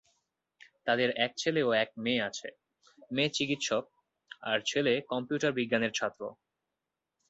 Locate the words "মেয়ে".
2.03-2.25, 3.11-3.35